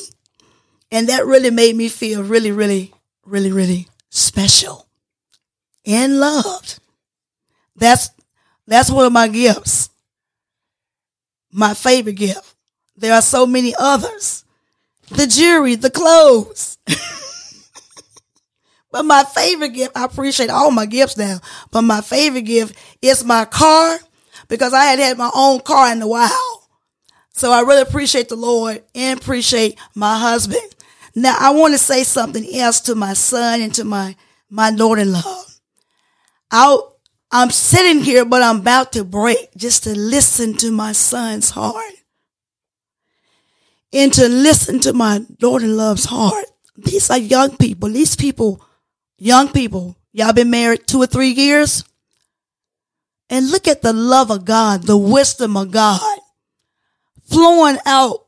[0.90, 2.94] And that really made me feel really, really,
[3.26, 4.88] really, really special
[5.84, 6.78] and loved.
[7.76, 8.08] That's,
[8.66, 9.90] that's one of my gifts.
[11.52, 12.54] My favorite gift.
[12.96, 14.43] There are so many others
[15.08, 16.78] the jewelry, the clothes.
[18.90, 21.40] but my favorite gift, I appreciate all my gifts now,
[21.70, 23.98] but my favorite gift is my car
[24.48, 26.68] because I had had my own car in a while.
[27.32, 30.62] So I really appreciate the Lord and appreciate my husband.
[31.14, 34.16] Now I want to say something else to my son and to my,
[34.50, 35.44] my daughter-in-law.
[36.50, 36.78] i
[37.32, 41.94] I'm sitting here, but I'm about to break just to listen to my son's heart
[43.94, 46.44] and to listen to my Lord and love's heart.
[46.76, 47.88] These are young people.
[47.88, 48.60] These people,
[49.16, 51.84] young people, y'all been married two or three years.
[53.30, 56.18] And look at the love of God, the wisdom of God
[57.24, 58.26] flowing out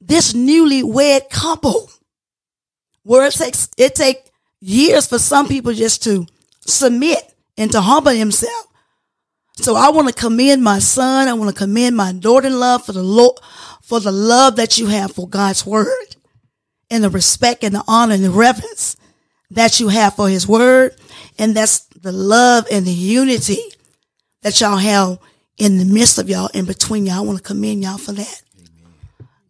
[0.00, 1.90] this newly wed couple
[3.02, 6.26] where it takes, it take years for some people just to
[6.60, 8.66] submit and to humble himself.
[9.62, 11.28] So I want to commend my son.
[11.28, 13.38] I want to commend my daughter in love for the Lord,
[13.82, 16.16] for the love that you have for God's word
[16.90, 18.96] and the respect and the honor and the reverence
[19.50, 20.94] that you have for his word.
[21.38, 23.60] And that's the love and the unity
[24.42, 25.18] that y'all have
[25.58, 27.16] in the midst of y'all in between y'all.
[27.16, 28.42] I want to commend y'all for that.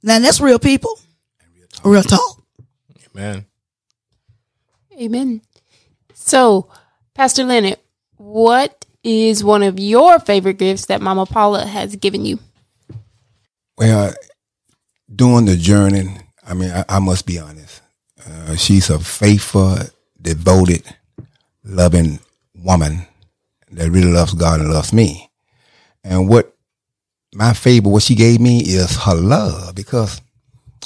[0.03, 0.99] Now that's real people.
[1.85, 2.43] Real talk.
[3.15, 3.47] Amen.
[5.01, 5.43] Amen.
[6.15, 6.69] So,
[7.15, 7.79] Pastor Leonard,
[8.17, 12.39] what is one of your favorite gifts that Mama Paula has given you?
[13.79, 14.13] Well,
[15.15, 17.81] during the journey, I mean, I, I must be honest.
[18.27, 19.77] Uh, she's a faithful,
[20.21, 20.85] devoted,
[21.65, 22.21] loving
[22.55, 23.07] woman
[23.71, 25.31] that really loves God and loves me.
[26.05, 26.55] And what
[27.35, 30.21] my favorite, what she gave me is her love because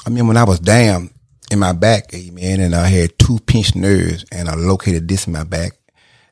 [0.06, 1.10] I mean, when I was down
[1.50, 5.32] in my back, amen, and I had two pinched nerves and I located this in
[5.32, 5.72] my back,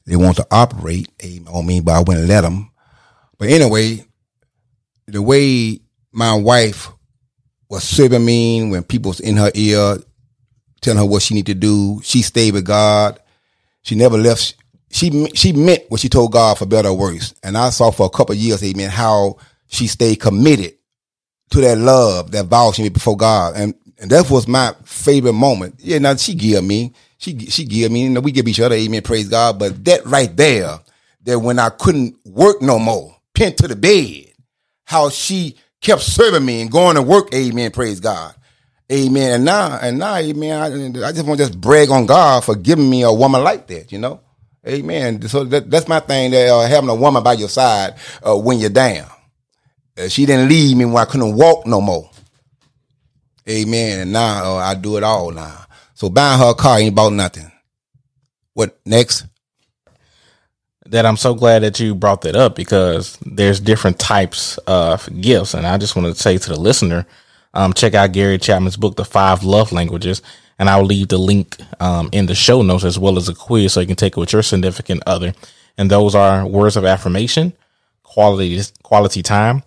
[0.06, 1.08] they want to operate
[1.48, 2.70] on me, but I wouldn't let them.
[3.38, 4.04] But anyway,
[5.06, 5.80] the way
[6.12, 6.90] my wife
[7.68, 9.98] was serving me when people was in her ear,
[10.80, 13.18] telling her what she need to do, she stayed with God.
[13.82, 14.56] She never left.
[14.90, 17.34] She she meant what she told God for better or worse.
[17.42, 19.38] And I saw for a couple years, amen, how
[19.68, 20.74] she stayed committed
[21.50, 23.54] to that love, that vow she made before God.
[23.56, 25.76] And and that was my favorite moment.
[25.78, 29.02] Yeah, now she give me, she she give me, know, we give each other, amen,
[29.02, 29.58] praise God.
[29.58, 30.80] But that right there,
[31.22, 34.32] that when I couldn't work no more, pinned to the bed,
[34.84, 38.34] how she kept serving me and going to work, amen, praise God.
[38.90, 39.32] Amen.
[39.32, 42.56] And now, and now, amen, I, I just want to just brag on God for
[42.56, 44.20] giving me a woman like that, you know?
[44.66, 45.26] Amen.
[45.28, 48.58] So that, that's my thing, that uh, having a woman by your side uh, when
[48.58, 49.08] you're down.
[49.96, 52.10] Uh, she didn't leave me when I couldn't walk no more.
[53.48, 54.00] Amen.
[54.00, 55.66] And now uh, I do it all now.
[56.02, 57.48] So buying her a car ain't about nothing.
[58.54, 59.24] What next?
[60.86, 65.54] That I'm so glad that you brought that up because there's different types of gifts,
[65.54, 67.06] and I just want to say to the listener,
[67.54, 70.22] um, check out Gary Chapman's book, The Five Love Languages,
[70.58, 73.72] and I'll leave the link um, in the show notes as well as a quiz
[73.72, 75.34] so you can take it with your significant other.
[75.78, 77.52] And those are words of affirmation,
[78.02, 79.62] quality quality time,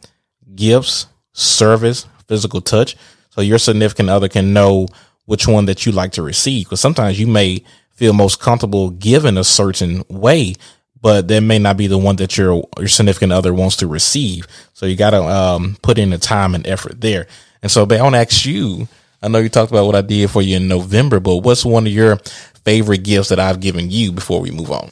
[0.54, 2.98] gifts, service, physical touch.
[3.30, 4.90] So your significant other can know
[5.26, 6.66] which one that you like to receive.
[6.66, 10.56] Because sometimes you may feel most comfortable giving a certain way,
[11.02, 14.48] but that may not be the one that your your significant other wants to receive.
[14.74, 17.28] So you got to um, put in the time and effort there.
[17.62, 18.88] And so, but I want to ask you.
[19.22, 21.88] I know you talked about what I did for you in November, but what's one
[21.88, 22.18] of your
[22.64, 24.92] favorite gifts that I've given you before we move on?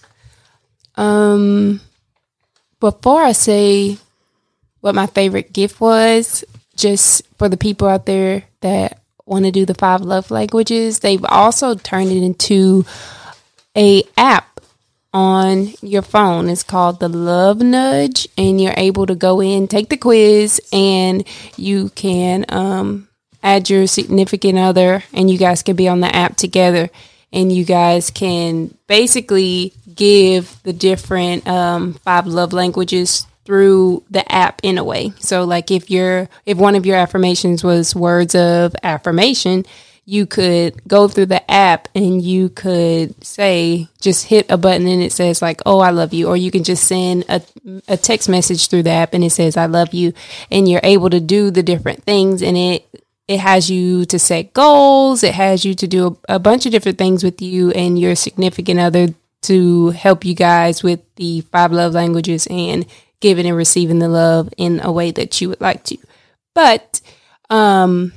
[0.95, 1.81] Um,
[2.79, 3.97] before I say
[4.81, 6.43] what my favorite gift was,
[6.75, 11.25] just for the people out there that want to do the five love languages, they've
[11.25, 12.85] also turned it into
[13.75, 14.59] a app
[15.13, 16.49] on your phone.
[16.49, 21.23] It's called the Love Nudge, and you're able to go in, take the quiz, and
[21.55, 23.07] you can um,
[23.43, 26.89] add your significant other, and you guys can be on the app together,
[27.31, 34.59] and you guys can basically give the different um, five love languages through the app
[34.63, 35.13] in a way.
[35.19, 39.65] So like if you're if one of your affirmations was words of affirmation,
[40.05, 45.01] you could go through the app and you could say just hit a button and
[45.01, 46.27] it says like oh I love you.
[46.27, 47.41] Or you can just send a
[47.87, 50.13] a text message through the app and it says I love you.
[50.49, 52.87] And you're able to do the different things and it
[53.27, 55.23] it has you to set goals.
[55.23, 58.15] It has you to do a, a bunch of different things with you and your
[58.15, 59.07] significant other
[59.43, 62.85] to help you guys with the five love languages and
[63.23, 65.97] giving and receiving the love in a way that you would like to.
[66.53, 67.01] But
[67.49, 68.13] um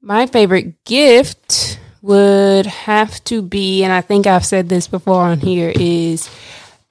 [0.00, 5.38] my favorite gift would have to be and I think I've said this before on
[5.38, 6.28] here is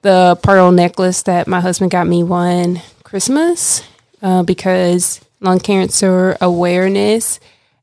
[0.02, 3.82] the pearl necklace that my husband got me one Christmas
[4.22, 7.40] uh, because lung cancer awareness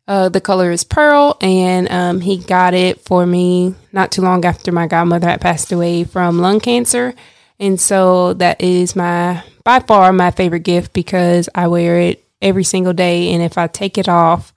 [0.08, 4.46] uh, the color is pearl, and um, he got it for me not too long
[4.46, 7.14] after my godmother had passed away from lung cancer.
[7.60, 12.64] And so that is my by far my favorite gift because I wear it every
[12.64, 13.34] single day.
[13.34, 14.54] And if I take it off,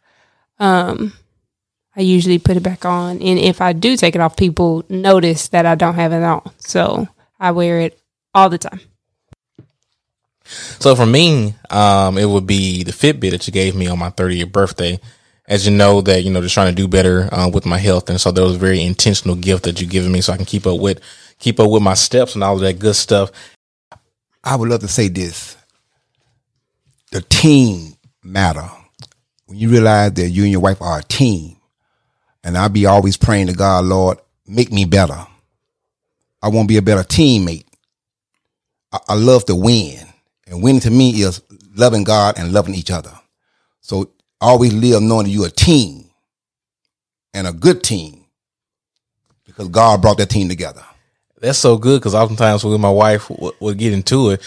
[0.59, 1.13] um,
[1.97, 3.21] I usually put it back on.
[3.23, 6.51] And if I do take it off, people notice that I don't have it on.
[6.59, 7.09] So
[7.39, 7.99] I wear it
[8.35, 8.81] all the time.
[10.45, 14.11] So for me, um, it would be the Fitbit that you gave me on my
[14.11, 15.01] 30th birthday.
[15.47, 18.09] As you know, that you know, just trying to do better uh, with my health,
[18.09, 20.45] and so that was a very intentional gift that you given me, so I can
[20.45, 21.01] keep up with
[21.41, 23.33] keep up with my steps and all of that good stuff.
[24.45, 25.57] I would love to say this:
[27.11, 28.69] the team matter.
[29.47, 31.57] When you realize that you and your wife are a team,
[32.45, 35.27] and I'll be always praying to God, Lord, make me better.
[36.43, 37.67] I want to be a better teammate.
[38.93, 40.07] I, I love to win.
[40.47, 41.43] And winning to me is
[41.75, 43.13] loving God and loving each other.
[43.81, 46.11] So always live knowing that you're a team
[47.35, 48.25] and a good team
[49.45, 50.85] because God brought that team together.
[51.41, 54.43] That's so good because oftentimes when my wife w- would get into it,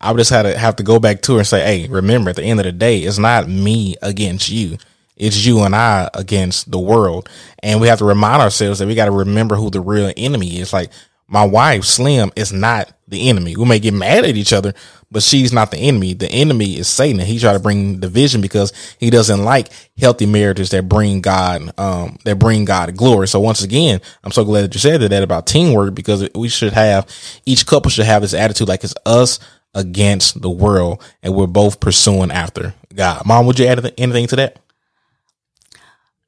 [0.00, 2.30] I would just have to have to go back to her and say, "Hey, remember
[2.30, 4.78] at the end of the day, it's not me against you.
[5.16, 7.28] It's you and I against the world."
[7.62, 10.58] And we have to remind ourselves that we got to remember who the real enemy
[10.58, 10.72] is.
[10.72, 10.90] Like
[11.32, 13.56] my wife, Slim, is not the enemy.
[13.56, 14.74] We may get mad at each other,
[15.10, 16.12] but she's not the enemy.
[16.12, 17.20] The enemy is Satan.
[17.20, 19.68] He try to bring division because he doesn't like
[19.98, 23.28] healthy marriages that bring God, um, that bring God glory.
[23.28, 26.74] So once again, I'm so glad that you said that about teamwork because we should
[26.74, 27.08] have
[27.46, 29.38] each couple should have this attitude like it's us
[29.74, 33.24] against the world and we're both pursuing after God.
[33.24, 34.58] Mom, would you add anything to that?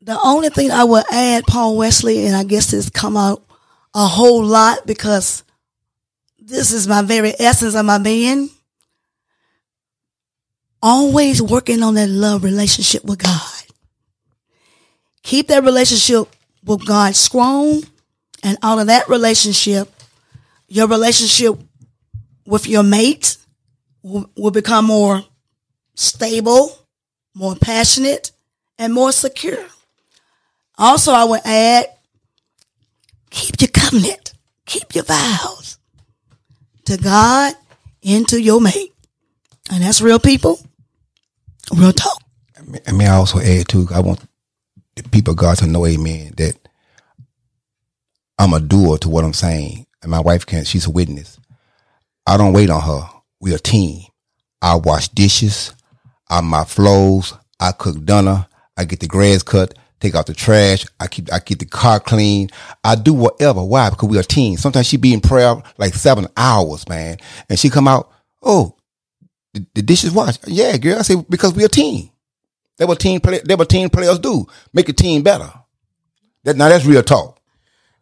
[0.01, 3.43] The only thing I would add, Paul Wesley, and I guess it's come out
[3.95, 5.45] a whole lot because
[6.39, 8.51] this is my very essence of my being.
[10.83, 13.63] Always working on that love relationship with God.
[15.23, 16.29] Keep that relationship
[16.65, 17.83] with God strong,
[18.43, 19.89] and out of that relationship,
[20.69, 21.59] your relationship
[22.47, 23.39] with your mate
[24.03, 25.23] will, will become more
[25.95, 26.79] stable,
[27.35, 28.33] more passionate,
[28.79, 29.65] and more secure.
[30.77, 31.87] Also, I would add,
[33.35, 34.33] keep your covenant,
[34.65, 35.79] keep your vows
[36.85, 37.55] to God
[38.05, 38.93] and to your mate.
[39.71, 40.59] And that's real people,
[41.77, 42.23] real talk.
[42.87, 44.21] I may also add too, I want
[44.95, 46.57] the people of God to know, amen, that
[48.39, 49.87] I'm a doer to what I'm saying.
[50.03, 51.39] And my wife can't, she's a witness.
[52.27, 53.09] I don't wait on her.
[53.41, 54.03] We're a team.
[54.63, 55.75] I wash dishes.
[56.29, 57.35] I mop floors.
[57.61, 58.47] I cook dinner.
[58.77, 60.87] I get the grass cut, take out the trash.
[61.01, 62.51] I keep, I keep the car clean.
[62.83, 63.63] I do whatever.
[63.65, 63.91] Why?
[63.91, 64.57] Because we're a team.
[64.57, 67.19] Sometimes she be in prayer like seven hours, man.
[67.49, 68.11] And she come out,
[68.43, 68.77] oh,
[69.55, 70.47] the, the dishes washed.
[70.47, 70.99] Yeah, girl.
[70.99, 72.11] I say, because we're a team.
[72.79, 74.47] That what team play, that what team players do.
[74.73, 75.51] Make a team better.
[76.43, 77.41] That, now that's real talk.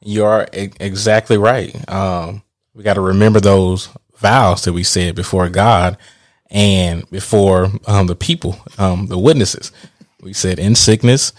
[0.01, 1.89] You are exactly right.
[1.89, 2.43] Um,
[2.75, 5.97] we got to remember those vows that we said before God
[6.51, 9.71] and before um, the people, um, the witnesses.
[10.21, 11.33] We said in sickness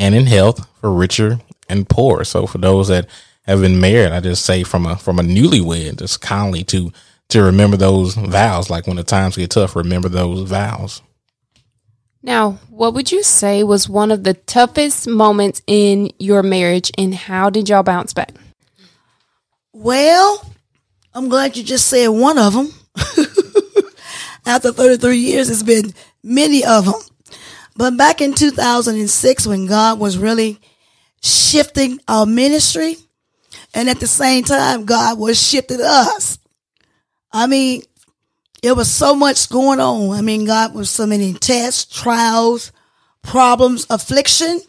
[0.00, 2.24] and in health for richer and poor.
[2.24, 3.06] So for those that
[3.42, 6.90] have been married, I just say from a from a newlywed, just kindly to
[7.28, 8.70] to remember those vows.
[8.70, 11.02] Like when the times get tough, remember those vows.
[12.22, 17.14] Now, what would you say was one of the toughest moments in your marriage and
[17.14, 18.34] how did y'all bounce back?
[19.72, 20.44] Well,
[21.14, 22.72] I'm glad you just said one of them.
[24.46, 27.00] After 33 years, it's been many of them.
[27.76, 30.60] But back in 2006, when God was really
[31.22, 32.96] shifting our ministry,
[33.74, 36.38] and at the same time, God was shifting us.
[37.32, 37.82] I mean,
[38.62, 40.10] it was so much going on.
[40.10, 42.72] I mean, God was so many tests, trials,
[43.22, 44.60] problems, affliction,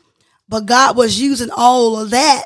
[0.47, 2.45] but God was using all of that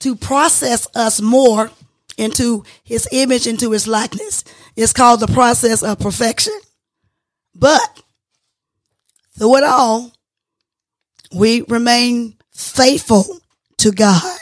[0.00, 1.70] to process us more
[2.16, 4.44] into his image, into his likeness.
[4.76, 6.58] It's called the process of perfection.
[7.54, 8.02] But
[9.40, 10.12] through it all,
[11.34, 13.24] we remain faithful
[13.78, 14.38] to God,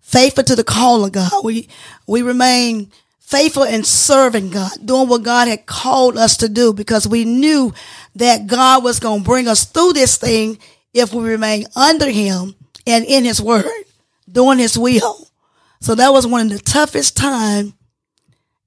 [0.00, 1.44] faithful to the call of God.
[1.44, 1.68] We,
[2.06, 7.06] we remain faithful in serving God, doing what God had called us to do because
[7.06, 7.74] we knew
[8.14, 10.58] that God was going to bring us through this thing
[10.94, 12.54] if we remain under him
[12.86, 13.66] and in his word,
[14.32, 15.28] doing his will.
[15.82, 17.74] So that was one of the toughest time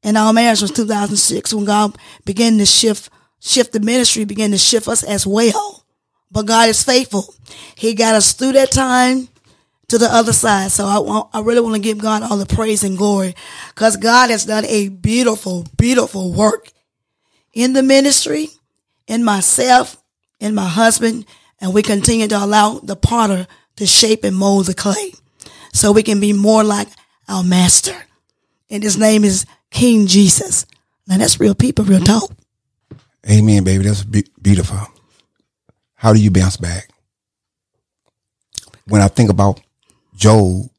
[0.03, 4.57] in our marriage was 2006 when God began to shift, shift the ministry, began to
[4.57, 5.85] shift us as well.
[6.31, 7.33] But God is faithful.
[7.75, 9.29] He got us through that time
[9.87, 10.71] to the other side.
[10.71, 13.35] So I I really want to give God all the praise and glory
[13.69, 16.71] because God has done a beautiful, beautiful work
[17.53, 18.49] in the ministry,
[19.07, 20.01] in myself,
[20.39, 21.25] in my husband,
[21.59, 23.47] and we continue to allow the potter
[23.77, 25.13] to shape and mold the clay
[25.73, 26.87] so we can be more like
[27.27, 27.95] our master.
[28.69, 30.65] And his name is King Jesus.
[31.07, 32.31] Now that's real people, real talk.
[33.29, 33.83] Amen, baby.
[33.83, 34.79] That's be- beautiful.
[35.95, 36.89] How do you bounce back?
[38.87, 39.59] When I think about
[40.15, 40.69] Job,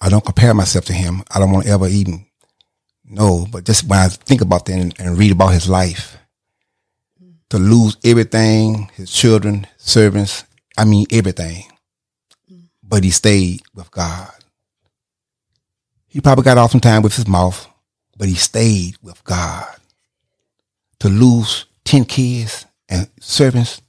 [0.00, 1.22] I don't compare myself to him.
[1.32, 2.26] I don't want to ever even
[3.04, 3.46] know.
[3.50, 6.16] But just when I think about that and, and read about his life,
[7.50, 10.44] to lose everything, his children, servants,
[10.76, 11.64] I mean everything.
[12.82, 14.30] But he stayed with God.
[16.08, 17.68] He probably got off some time with his mouth,
[18.16, 19.66] but he stayed with God.
[21.02, 23.82] To lose 10 kids and servants,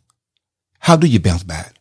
[0.79, 1.75] how do you bounce back?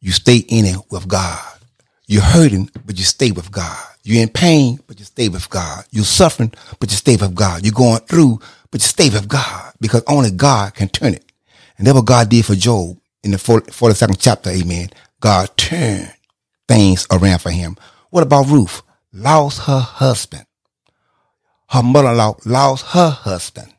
[0.00, 1.60] You stay in it with God.
[2.08, 3.78] You're hurting, but you stay with God.
[4.02, 5.84] You're in pain, but you stay with God.
[5.92, 7.64] You're suffering, but you stay with God.
[7.64, 8.40] You're going through,
[8.72, 11.24] but you stay with God because only God can turn it.
[11.78, 14.50] And that's what God did for Job in the 42nd chapter.
[14.50, 14.90] Amen.
[15.20, 16.12] God turned
[16.66, 17.76] things around for him.
[18.10, 18.82] What about Ruth?
[19.12, 20.46] Lost her husband.
[21.68, 23.72] Her mother-in-law lost her husband.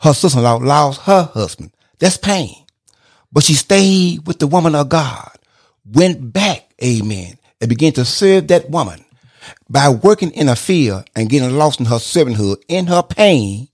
[0.00, 1.72] Her sister-in-law lost her husband.
[1.98, 2.54] That's pain.
[3.32, 5.30] But she stayed with the woman of God,
[5.84, 9.04] went back, amen, and began to serve that woman.
[9.68, 13.68] By working in a field and getting lost in her servanthood, in her pain,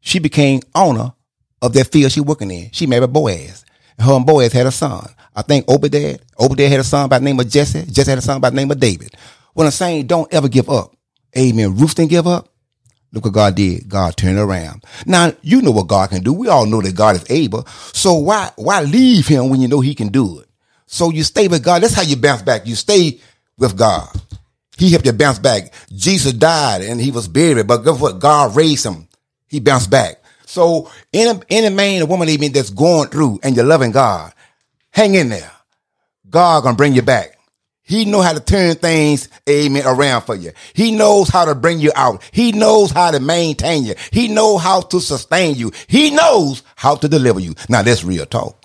[0.00, 1.12] she became owner
[1.60, 2.70] of that field she working in.
[2.72, 3.64] She married Boaz.
[3.98, 5.08] And her and Boaz had a son.
[5.34, 7.84] I think Obadiah, Obadiah had a son by the name of Jesse.
[7.86, 9.14] Jesse had a son by the name of David.
[9.54, 10.94] What I'm saying, don't ever give up.
[11.36, 11.76] Amen.
[11.76, 12.48] Ruth didn't give up.
[13.12, 13.88] Look what God did.
[13.88, 14.84] God turned around.
[15.06, 16.32] Now you know what God can do.
[16.32, 17.66] We all know that God is able.
[17.66, 20.48] So why why leave Him when you know He can do it?
[20.86, 21.82] So you stay with God.
[21.82, 22.66] That's how you bounce back.
[22.66, 23.20] You stay
[23.56, 24.08] with God.
[24.76, 25.72] He helped you bounce back.
[25.94, 28.18] Jesus died and He was buried, but guess what?
[28.18, 29.08] God raised Him.
[29.48, 30.22] He bounced back.
[30.44, 34.32] So any any man or woman even that's going through and you're loving God,
[34.90, 35.50] hang in there.
[36.28, 37.37] God gonna bring you back.
[37.88, 40.52] He know how to turn things, amen, around for you.
[40.74, 42.22] He knows how to bring you out.
[42.32, 43.94] He knows how to maintain you.
[44.12, 45.72] He knows how to sustain you.
[45.86, 47.54] He knows how to deliver you.
[47.68, 48.62] Now that's real talk.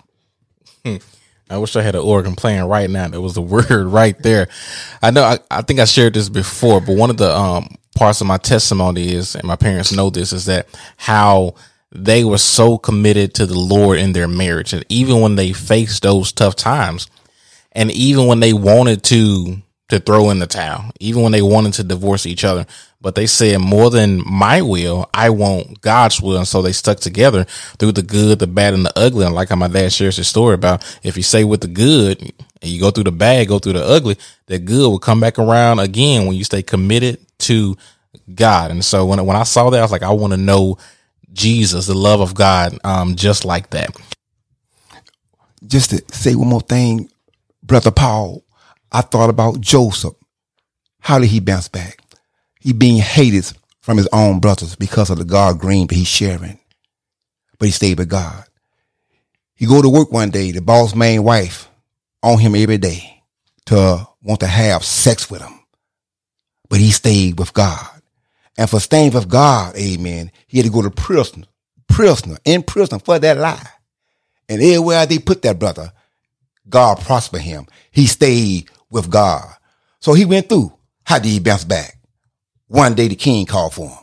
[1.49, 3.07] I wish I had an organ playing right now.
[3.07, 4.47] That was the word right there.
[5.01, 5.23] I know.
[5.23, 8.37] I, I think I shared this before, but one of the um, parts of my
[8.37, 10.67] testimony is, and my parents know this, is that
[10.97, 11.55] how
[11.91, 16.03] they were so committed to the Lord in their marriage, and even when they faced
[16.03, 17.07] those tough times,
[17.73, 19.57] and even when they wanted to,
[19.89, 22.65] to throw in the towel, even when they wanted to divorce each other,
[23.01, 26.37] but they said more than my will, I want God's will.
[26.37, 27.43] And so they stuck together
[27.77, 29.25] through the good, the bad, and the ugly.
[29.25, 32.21] And like how my dad shares his story about if you say with the good
[32.21, 32.31] and
[32.71, 35.79] you go through the bad, go through the ugly, that good will come back around
[35.79, 37.75] again when you stay committed to
[38.33, 38.71] God.
[38.71, 40.77] And so when, when I saw that, I was like, I want to know
[41.33, 43.89] Jesus, the love of God, um, just like that.
[45.67, 47.09] Just to say one more thing
[47.63, 48.43] Brother Paul,
[48.91, 50.13] I thought about Joseph.
[50.99, 51.99] How did he bounce back?
[52.59, 53.51] He being hated
[53.81, 56.59] from his own brothers because of the God green that he's sharing.
[57.59, 58.45] But he stayed with God.
[59.55, 61.69] He go to work one day, the boss man wife
[62.21, 63.21] on him every day
[63.65, 65.59] to want to have sex with him.
[66.69, 68.01] But he stayed with God.
[68.57, 71.45] And for staying with God, amen, he had to go to prison,
[71.87, 73.67] prisoner, in prison for that lie.
[74.47, 75.91] And everywhere they put that brother,
[76.69, 77.67] God prospered him.
[77.91, 79.45] He stayed with God.
[79.99, 80.73] So he went through.
[81.05, 81.97] How did he bounce back?
[82.67, 83.97] One day the king called for him.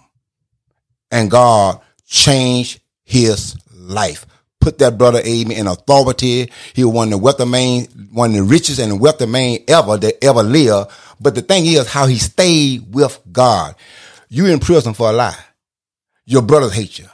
[1.11, 4.27] And God changed his life.
[4.61, 6.51] Put that brother Amen in authority.
[6.75, 9.97] He was one of the wealthy man, one of the richest and wealthy man ever
[9.97, 10.91] that ever lived.
[11.19, 13.75] But the thing is how he stayed with God.
[14.29, 15.39] You in prison for a lie.
[16.27, 17.07] Your brothers hate you.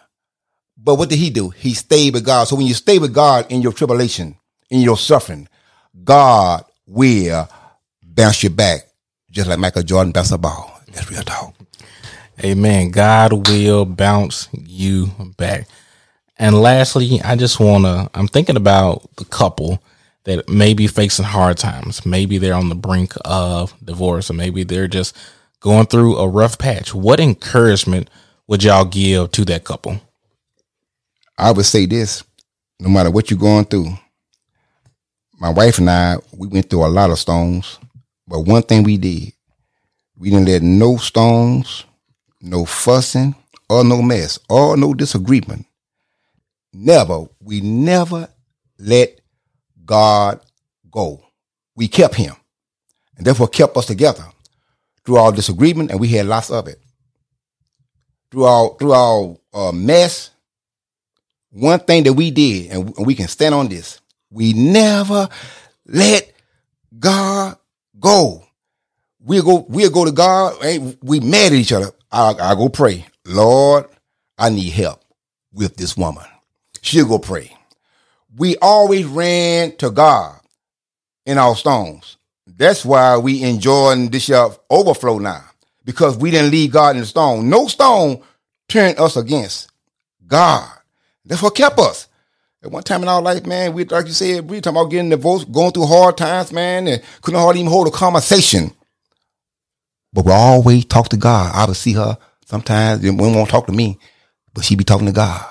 [0.76, 1.50] But what did he do?
[1.50, 2.44] He stayed with God.
[2.44, 4.36] So when you stay with God in your tribulation,
[4.70, 5.48] in your suffering,
[6.04, 7.48] God will
[8.02, 8.88] bounce you back,
[9.30, 10.80] just like Michael Jordan bounced a ball.
[10.92, 11.54] That's real talk.
[12.44, 12.90] Amen.
[12.90, 15.68] God will bounce you back.
[16.38, 19.82] And lastly, I just want to, I'm thinking about the couple
[20.24, 22.04] that may be facing hard times.
[22.04, 25.16] Maybe they're on the brink of divorce, or maybe they're just
[25.60, 26.94] going through a rough patch.
[26.94, 28.10] What encouragement
[28.46, 30.00] would y'all give to that couple?
[31.38, 32.22] I would say this
[32.80, 33.96] no matter what you're going through,
[35.38, 37.78] my wife and I, we went through a lot of stones,
[38.26, 39.32] but one thing we did,
[40.18, 41.84] we didn't let no stones,
[42.40, 43.34] no fussing,
[43.68, 45.66] or no mess, or no disagreement.
[46.72, 48.28] Never, we never
[48.78, 49.20] let
[49.84, 50.40] God
[50.90, 51.22] go.
[51.74, 52.34] We kept him.
[53.16, 54.24] And therefore kept us together
[55.04, 56.80] through our disagreement, and we had lots of it.
[58.30, 60.30] Through our through our uh, mess,
[61.50, 64.00] one thing that we did, and we can stand on this,
[64.30, 65.28] we never
[65.86, 66.32] let
[66.98, 67.56] God
[67.98, 68.44] go.
[69.20, 70.56] We'll go, we'll go to God.
[71.02, 71.90] We mad at each other.
[72.10, 73.06] I, I go pray.
[73.24, 73.86] Lord,
[74.38, 75.02] I need help
[75.52, 76.24] with this woman.
[76.82, 77.56] She'll go pray.
[78.36, 80.38] We always ran to God
[81.24, 82.16] in our stones.
[82.46, 85.44] That's why we enjoying this uh, overflow now
[85.84, 87.48] because we didn't leave God in the stone.
[87.48, 88.22] No stone
[88.68, 89.70] turned us against
[90.26, 90.70] God.
[91.24, 92.05] That's what kept us.
[92.66, 95.10] At one time in our life, man, we like you said, we talking about getting
[95.10, 98.72] divorced, going through hard times, man, and couldn't hardly even hold a conversation.
[100.12, 101.52] But we always talk to God.
[101.54, 104.00] I would see her sometimes, and won't talk to me,
[104.52, 105.46] but she be talking to God.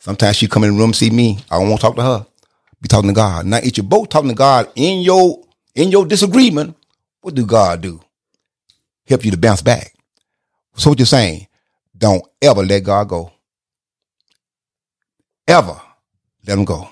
[0.00, 1.38] Sometimes she come in the room see me.
[1.50, 2.26] I to talk to her.
[2.82, 3.46] Be talking to God.
[3.46, 5.42] Now, if you're both talking to God in your
[5.74, 6.76] in your disagreement,
[7.22, 8.02] what do God do?
[9.06, 9.94] help you to bounce back.
[10.76, 11.46] So what you're saying,
[11.96, 13.32] don't ever let God go.
[15.48, 15.80] Ever
[16.46, 16.88] let him go.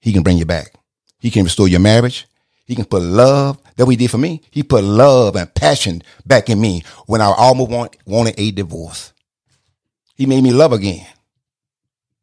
[0.00, 0.74] He can bring you back.
[1.18, 2.26] He can restore your marriage.
[2.66, 4.40] He can put love that we did for me.
[4.50, 9.12] He put love and passion back in me when I almost want, wanted a divorce.
[10.14, 11.06] He made me love again.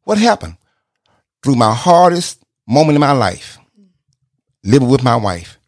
[0.04, 0.56] What happened?
[1.42, 3.58] Through my hardest moment in my life,
[4.64, 5.58] living with my wife,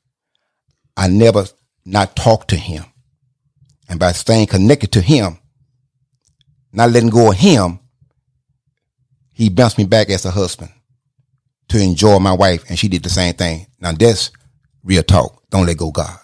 [0.97, 1.47] I never
[1.85, 2.85] not talked to him.
[3.89, 5.39] And by staying connected to him,
[6.73, 7.81] not letting go of him,
[9.35, 10.71] he bounced me back as a husband
[11.69, 13.67] to enjoy my wife, and she did the same thing.
[13.81, 14.31] Now that's
[14.83, 15.43] real talk.
[15.51, 16.19] Don't let go God.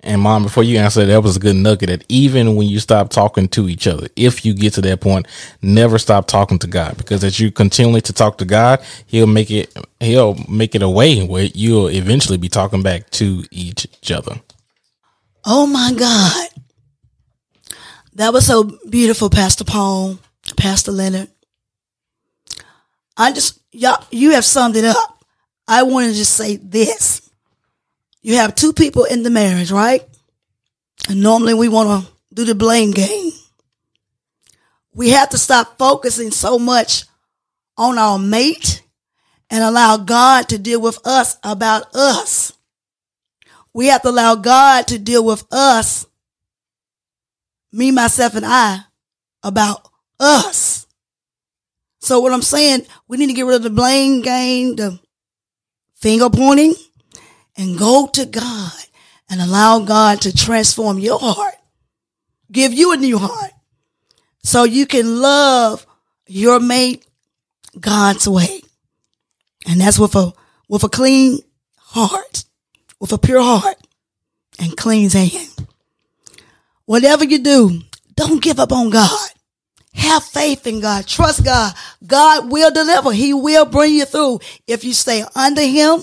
[0.00, 3.10] And mom, before you answer, that was a good nugget that even when you stop
[3.10, 5.26] talking to each other, if you get to that point,
[5.60, 9.50] never stop talking to God because as you continually to talk to God, he'll make
[9.50, 14.40] it, he'll make it a way where you'll eventually be talking back to each other.
[15.44, 16.48] Oh my God.
[18.14, 20.18] That was so beautiful, Pastor Paul,
[20.56, 21.28] Pastor Leonard.
[23.18, 25.24] I just, y'all, you have summed it up.
[25.66, 27.28] I want to just say this.
[28.22, 30.02] You have two people in the marriage, right?
[31.08, 33.32] And normally we want to do the blame game.
[34.94, 37.04] We have to stop focusing so much
[37.76, 38.82] on our mate
[39.50, 42.52] and allow God to deal with us about us.
[43.72, 46.06] We have to allow God to deal with us,
[47.72, 48.80] me, myself, and I,
[49.42, 49.88] about
[50.18, 50.87] us.
[52.08, 54.98] So what I'm saying, we need to get rid of the blame game, the
[55.94, 56.72] finger pointing,
[57.54, 58.72] and go to God
[59.28, 61.56] and allow God to transform your heart,
[62.50, 63.50] give you a new heart
[64.42, 65.86] so you can love
[66.26, 67.04] your mate
[67.78, 68.62] God's way.
[69.66, 70.32] And that's with a,
[70.66, 71.40] with a clean
[71.76, 72.44] heart,
[72.98, 73.76] with a pure heart
[74.58, 75.66] and clean hand.
[76.86, 77.82] Whatever you do,
[78.16, 79.28] don't give up on God.
[79.98, 81.08] Have faith in God.
[81.08, 81.74] Trust God.
[82.06, 83.10] God will deliver.
[83.10, 84.38] He will bring you through
[84.68, 86.02] if you stay under Him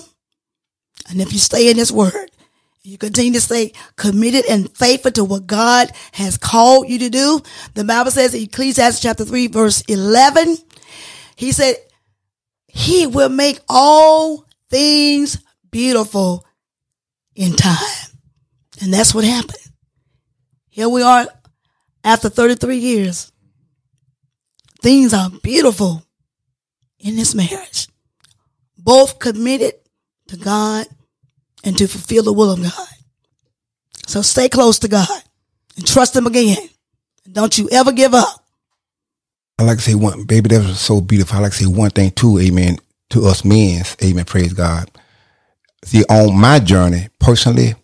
[1.08, 2.30] and if you stay in His Word.
[2.82, 7.40] You continue to stay committed and faithful to what God has called you to do.
[7.72, 10.58] The Bible says in Ecclesiastes chapter 3 verse 11,
[11.34, 11.76] He said,
[12.68, 15.38] He will make all things
[15.70, 16.44] beautiful
[17.34, 18.10] in time.
[18.82, 19.56] And that's what happened.
[20.68, 21.26] Here we are
[22.04, 23.32] after 33 years.
[24.82, 26.02] Things are beautiful
[26.98, 27.88] in this marriage.
[28.78, 29.74] Both committed
[30.28, 30.86] to God
[31.64, 32.88] and to fulfill the will of God.
[34.06, 35.08] So stay close to God
[35.76, 36.56] and trust Him again.
[37.30, 38.44] Don't you ever give up.
[39.58, 41.38] I like to say one, baby, that was so beautiful.
[41.38, 42.78] I like to say one thing too, amen,
[43.10, 44.90] to us men, amen, praise God.
[45.84, 47.74] See, on my journey, personally,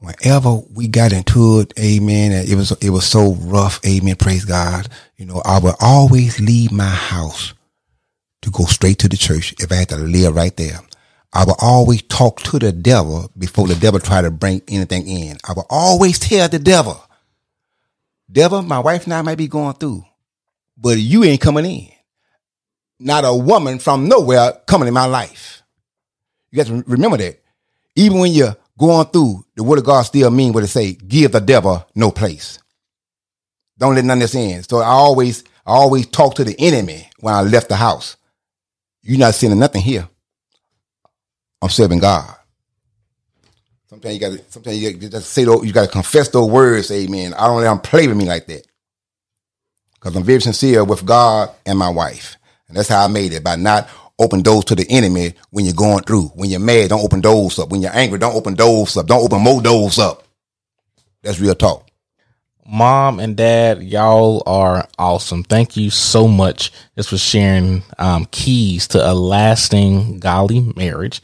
[0.00, 4.88] whenever we got into it, amen, it was, it was so rough, amen, praise God.
[5.16, 7.54] You know, I would always leave my house
[8.42, 10.80] to go straight to the church if I had to live right there.
[11.32, 15.36] I would always talk to the devil before the devil tried to bring anything in.
[15.46, 17.00] I would always tell the devil,
[18.30, 20.04] devil, my wife and I might be going through,
[20.76, 21.88] but you ain't coming in.
[22.98, 25.62] Not a woman from nowhere coming in my life.
[26.50, 27.40] You got to remember that.
[27.94, 31.32] Even when you're going through, the word of God still mean what it say, give
[31.32, 32.58] the devil no place.
[33.78, 34.62] Don't let none of this in.
[34.64, 38.16] So I always, I always talk to the enemy when I left the house.
[39.02, 40.08] You're not seeing nothing here.
[41.62, 42.34] I'm serving God.
[43.88, 44.44] Sometimes you got to.
[44.50, 45.66] Sometimes you got to say those.
[45.66, 46.90] You got to confess those words.
[46.90, 47.34] Amen.
[47.34, 48.66] I don't let them play with me like that.
[49.94, 52.36] Because I'm very sincere with God and my wife,
[52.68, 53.88] and that's how I made it by not
[54.20, 56.26] open doors to the enemy when you're going through.
[56.34, 57.70] When you're mad, don't open doors up.
[57.70, 59.06] When you're angry, don't open doors up.
[59.06, 60.24] Don't open more doors up.
[61.22, 61.86] That's real talk.
[62.66, 65.42] Mom and dad, y'all are awesome.
[65.42, 71.20] Thank you so much just for sharing um, keys to a lasting godly marriage.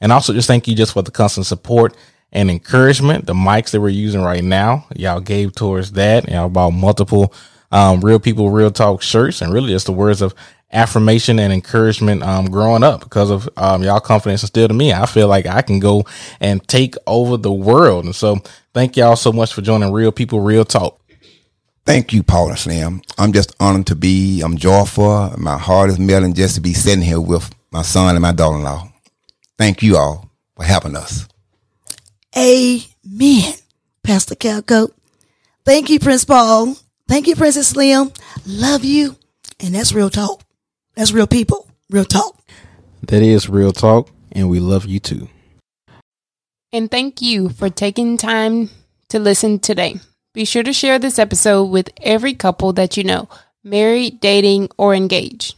[0.00, 1.94] And also just thank you just for the constant support
[2.32, 3.26] and encouragement.
[3.26, 6.28] The mics that we're using right now, y'all gave towards that.
[6.28, 7.34] Y'all bought multiple
[7.70, 10.34] um, real people, real talk shirts, and really just the words of
[10.72, 14.92] affirmation and encouragement um, growing up because of um, y'all confidence instilled in me.
[14.92, 16.04] I feel like I can go
[16.40, 18.04] and take over the world.
[18.04, 18.36] And so
[18.74, 21.00] thank y'all so much for joining Real People, Real Talk.
[21.86, 23.00] Thank you, Paul and Slim.
[23.16, 25.32] I'm just honored to be, I'm joyful.
[25.38, 28.92] My heart is melting just to be sitting here with my son and my daughter-in-law.
[29.56, 31.26] Thank you all for helping us.
[32.36, 33.54] Amen.
[34.02, 34.92] Pastor Calco.
[35.64, 36.76] Thank you, Prince Paul.
[37.08, 38.12] Thank you, Princess Slim.
[38.46, 39.16] Love you.
[39.60, 40.42] And that's real talk.
[40.98, 41.70] That's real people.
[41.90, 42.36] Real talk.
[43.06, 44.10] That is real talk.
[44.32, 45.28] And we love you too.
[46.72, 48.68] And thank you for taking time
[49.10, 50.00] to listen today.
[50.34, 53.28] Be sure to share this episode with every couple that you know,
[53.62, 55.54] married, dating, or engaged.